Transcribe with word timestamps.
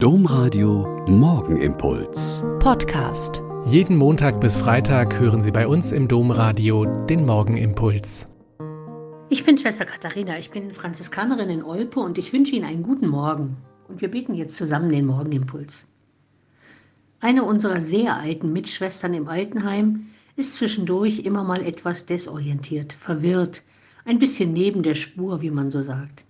Domradio 0.00 1.04
Morgenimpuls. 1.08 2.44
Podcast. 2.60 3.42
Jeden 3.64 3.96
Montag 3.96 4.40
bis 4.40 4.56
Freitag 4.56 5.18
hören 5.18 5.42
Sie 5.42 5.50
bei 5.50 5.66
uns 5.66 5.90
im 5.90 6.06
Domradio 6.06 6.84
den 7.06 7.26
Morgenimpuls. 7.26 8.28
Ich 9.28 9.42
bin 9.42 9.58
Schwester 9.58 9.86
Katharina, 9.86 10.38
ich 10.38 10.52
bin 10.52 10.70
Franziskanerin 10.70 11.50
in 11.50 11.64
Olpe 11.64 11.98
und 11.98 12.16
ich 12.16 12.32
wünsche 12.32 12.54
Ihnen 12.54 12.66
einen 12.66 12.84
guten 12.84 13.08
Morgen. 13.08 13.56
Und 13.88 14.00
wir 14.00 14.08
beten 14.08 14.36
jetzt 14.36 14.56
zusammen 14.56 14.92
den 14.92 15.04
Morgenimpuls. 15.04 15.84
Eine 17.18 17.42
unserer 17.42 17.80
sehr 17.80 18.14
alten 18.14 18.52
Mitschwestern 18.52 19.14
im 19.14 19.26
Altenheim 19.26 20.06
ist 20.36 20.54
zwischendurch 20.54 21.24
immer 21.24 21.42
mal 21.42 21.66
etwas 21.66 22.06
desorientiert, 22.06 22.92
verwirrt, 22.92 23.62
ein 24.04 24.20
bisschen 24.20 24.52
neben 24.52 24.84
der 24.84 24.94
Spur, 24.94 25.42
wie 25.42 25.50
man 25.50 25.72
so 25.72 25.82
sagt. 25.82 26.24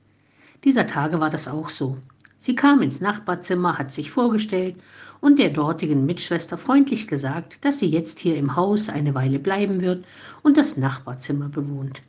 Dieser 0.64 0.86
Tage 0.86 1.20
war 1.20 1.28
das 1.28 1.48
auch 1.48 1.68
so. 1.68 1.98
Sie 2.40 2.54
kam 2.54 2.82
ins 2.82 3.00
Nachbarzimmer, 3.00 3.78
hat 3.78 3.92
sich 3.92 4.12
vorgestellt 4.12 4.76
und 5.20 5.40
der 5.40 5.50
dortigen 5.50 6.06
Mitschwester 6.06 6.56
freundlich 6.56 7.08
gesagt, 7.08 7.64
dass 7.64 7.80
sie 7.80 7.88
jetzt 7.88 8.20
hier 8.20 8.36
im 8.36 8.54
Haus 8.54 8.88
eine 8.88 9.14
Weile 9.14 9.40
bleiben 9.40 9.80
wird 9.80 10.04
und 10.42 10.56
das 10.56 10.76
Nachbarzimmer 10.76 11.48
bewohnt. 11.48 12.00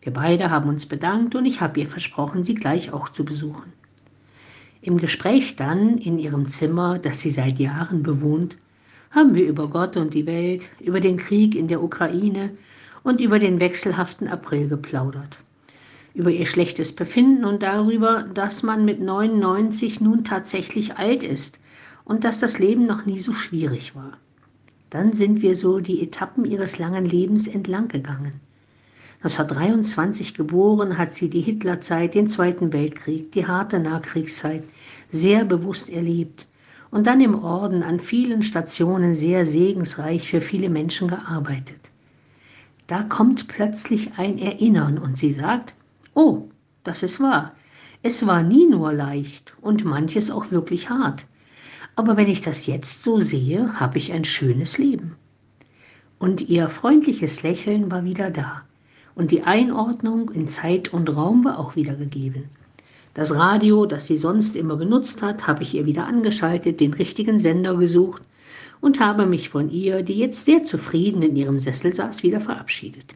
Wir 0.00 0.12
beide 0.12 0.50
haben 0.50 0.68
uns 0.68 0.86
bedankt 0.86 1.34
und 1.34 1.46
ich 1.46 1.60
habe 1.60 1.80
ihr 1.80 1.88
versprochen, 1.88 2.44
sie 2.44 2.54
gleich 2.54 2.92
auch 2.92 3.08
zu 3.08 3.24
besuchen. 3.24 3.72
Im 4.82 4.98
Gespräch 4.98 5.56
dann 5.56 5.98
in 5.98 6.18
ihrem 6.18 6.48
Zimmer, 6.48 7.00
das 7.00 7.20
sie 7.20 7.30
seit 7.30 7.58
Jahren 7.58 8.04
bewohnt, 8.04 8.58
haben 9.10 9.34
wir 9.34 9.46
über 9.46 9.68
Gott 9.68 9.96
und 9.96 10.14
die 10.14 10.26
Welt, 10.26 10.70
über 10.80 11.00
den 11.00 11.16
Krieg 11.16 11.56
in 11.56 11.66
der 11.66 11.82
Ukraine 11.82 12.50
und 13.02 13.20
über 13.20 13.40
den 13.40 13.58
wechselhaften 13.58 14.28
April 14.28 14.68
geplaudert 14.68 15.40
über 16.14 16.30
ihr 16.30 16.46
schlechtes 16.46 16.94
Befinden 16.94 17.44
und 17.44 17.62
darüber, 17.62 18.22
dass 18.34 18.62
man 18.62 18.84
mit 18.84 19.00
99 19.00 20.00
nun 20.00 20.24
tatsächlich 20.24 20.96
alt 20.96 21.22
ist 21.22 21.58
und 22.04 22.24
dass 22.24 22.40
das 22.40 22.58
Leben 22.58 22.86
noch 22.86 23.06
nie 23.06 23.18
so 23.18 23.32
schwierig 23.32 23.94
war. 23.94 24.18
Dann 24.90 25.12
sind 25.12 25.40
wir 25.40 25.56
so 25.56 25.80
die 25.80 26.02
Etappen 26.02 26.44
ihres 26.44 26.78
langen 26.78 27.06
Lebens 27.06 27.48
entlang 27.48 27.88
gegangen. 27.88 28.40
1923 29.22 30.34
geboren 30.34 30.98
hat 30.98 31.14
sie 31.14 31.30
die 31.30 31.40
Hitlerzeit, 31.40 32.14
den 32.14 32.28
Zweiten 32.28 32.72
Weltkrieg, 32.72 33.30
die 33.32 33.46
harte 33.46 33.78
Nachkriegszeit 33.78 34.64
sehr 35.12 35.44
bewusst 35.44 35.88
erlebt 35.88 36.46
und 36.90 37.06
dann 37.06 37.20
im 37.20 37.42
Orden 37.42 37.82
an 37.84 38.00
vielen 38.00 38.42
Stationen 38.42 39.14
sehr 39.14 39.46
segensreich 39.46 40.28
für 40.28 40.40
viele 40.40 40.68
Menschen 40.68 41.08
gearbeitet. 41.08 41.80
Da 42.88 43.04
kommt 43.04 43.46
plötzlich 43.48 44.18
ein 44.18 44.38
Erinnern 44.38 44.98
und 44.98 45.16
sie 45.16 45.32
sagt, 45.32 45.72
Oh, 46.14 46.48
das 46.84 47.02
ist 47.02 47.20
wahr. 47.20 47.54
Es 48.02 48.26
war 48.26 48.42
nie 48.42 48.66
nur 48.66 48.92
leicht 48.92 49.54
und 49.60 49.84
manches 49.84 50.30
auch 50.30 50.50
wirklich 50.50 50.90
hart. 50.90 51.24
Aber 51.94 52.16
wenn 52.16 52.28
ich 52.28 52.40
das 52.40 52.66
jetzt 52.66 53.04
so 53.04 53.20
sehe, 53.20 53.78
habe 53.78 53.98
ich 53.98 54.12
ein 54.12 54.24
schönes 54.24 54.78
Leben. 54.78 55.16
Und 56.18 56.48
ihr 56.48 56.68
freundliches 56.68 57.42
Lächeln 57.42 57.90
war 57.90 58.04
wieder 58.04 58.30
da. 58.30 58.62
Und 59.14 59.30
die 59.30 59.42
Einordnung 59.42 60.30
in 60.30 60.48
Zeit 60.48 60.92
und 60.92 61.14
Raum 61.14 61.44
war 61.44 61.58
auch 61.58 61.76
wieder 61.76 61.94
gegeben. 61.94 62.44
Das 63.14 63.34
Radio, 63.34 63.84
das 63.84 64.06
sie 64.06 64.16
sonst 64.16 64.56
immer 64.56 64.78
genutzt 64.78 65.22
hat, 65.22 65.46
habe 65.46 65.62
ich 65.62 65.74
ihr 65.74 65.84
wieder 65.84 66.06
angeschaltet, 66.06 66.80
den 66.80 66.94
richtigen 66.94 67.40
Sender 67.40 67.76
gesucht 67.76 68.22
und 68.80 69.00
habe 69.00 69.26
mich 69.26 69.50
von 69.50 69.70
ihr, 69.70 70.02
die 70.02 70.18
jetzt 70.18 70.44
sehr 70.46 70.64
zufrieden 70.64 71.22
in 71.22 71.36
ihrem 71.36 71.60
Sessel 71.60 71.94
saß, 71.94 72.22
wieder 72.22 72.40
verabschiedet. 72.40 73.14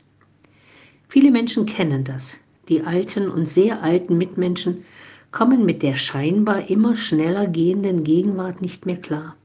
Viele 1.09 1.31
Menschen 1.31 1.65
kennen 1.65 2.05
das, 2.05 2.39
die 2.69 2.83
alten 2.83 3.29
und 3.29 3.49
sehr 3.49 3.83
alten 3.83 4.19
Mitmenschen 4.19 4.85
kommen 5.31 5.65
mit 5.65 5.83
der 5.83 5.95
scheinbar 5.95 6.69
immer 6.71 6.97
schneller 6.97 7.47
gehenden 7.47 8.05
Gegenwart 8.05 8.63
nicht 8.63 8.87
mehr 8.87 8.97
klar, 8.97 9.37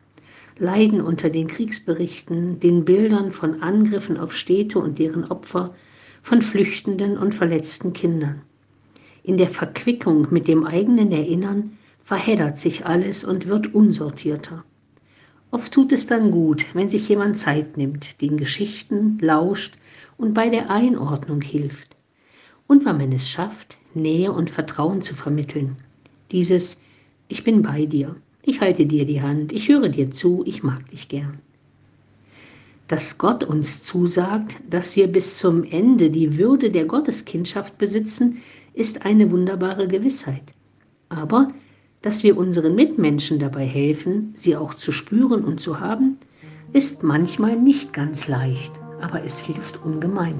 leiden 0.57 1.01
unter 1.01 1.29
den 1.29 1.47
Kriegsberichten, 1.47 2.59
den 2.59 2.85
Bildern 2.85 3.31
von 3.31 3.61
Angriffen 3.61 4.17
auf 4.17 4.35
Städte 4.35 4.79
und 4.79 4.99
deren 4.99 5.25
Opfer, 5.25 5.75
von 6.23 6.41
flüchtenden 6.41 7.17
und 7.17 7.33
verletzten 7.33 7.93
Kindern. 7.93 8.41
In 9.23 9.37
der 9.37 9.47
Verquickung 9.47 10.27
mit 10.31 10.47
dem 10.47 10.65
eigenen 10.65 11.11
Erinnern 11.11 11.77
verheddert 11.99 12.59
sich 12.59 12.85
alles 12.85 13.23
und 13.23 13.47
wird 13.47 13.73
unsortierter. 13.73 14.63
Oft 15.49 15.73
tut 15.73 15.91
es 15.91 16.07
dann 16.07 16.31
gut, 16.31 16.65
wenn 16.73 16.89
sich 16.89 17.09
jemand 17.09 17.37
Zeit 17.37 17.75
nimmt, 17.75 18.21
den 18.21 18.37
Geschichten 18.37 19.17
lauscht 19.19 19.75
und 20.17 20.33
bei 20.33 20.49
der 20.49 20.69
Einordnung 20.69 21.41
hilft 21.41 21.95
und 22.71 22.85
wenn 22.85 22.99
man 22.99 23.11
es 23.11 23.27
schafft, 23.27 23.77
Nähe 23.95 24.31
und 24.31 24.49
Vertrauen 24.49 25.01
zu 25.01 25.13
vermitteln. 25.13 25.75
Dieses 26.31 26.79
Ich 27.27 27.43
bin 27.43 27.63
bei 27.63 27.85
dir, 27.85 28.15
ich 28.43 28.61
halte 28.61 28.85
dir 28.85 29.03
die 29.05 29.21
Hand, 29.21 29.51
ich 29.51 29.67
höre 29.67 29.89
dir 29.89 30.09
zu, 30.11 30.43
ich 30.45 30.63
mag 30.63 30.87
dich 30.87 31.09
gern. 31.09 31.39
Dass 32.87 33.17
Gott 33.17 33.43
uns 33.43 33.83
zusagt, 33.83 34.57
dass 34.69 34.95
wir 34.95 35.07
bis 35.07 35.37
zum 35.37 35.65
Ende 35.65 36.11
die 36.11 36.37
Würde 36.37 36.71
der 36.71 36.85
Gotteskindschaft 36.85 37.77
besitzen, 37.77 38.37
ist 38.73 39.05
eine 39.05 39.31
wunderbare 39.31 39.89
Gewissheit. 39.89 40.53
Aber 41.09 41.51
dass 42.01 42.23
wir 42.23 42.37
unseren 42.37 42.73
Mitmenschen 42.73 43.37
dabei 43.37 43.65
helfen, 43.65 44.31
sie 44.33 44.55
auch 44.55 44.75
zu 44.75 44.93
spüren 44.93 45.43
und 45.43 45.59
zu 45.59 45.81
haben, 45.81 46.19
ist 46.71 47.03
manchmal 47.03 47.57
nicht 47.57 47.91
ganz 47.91 48.29
leicht, 48.29 48.71
aber 49.01 49.25
es 49.25 49.41
hilft 49.41 49.83
ungemein. 49.83 50.39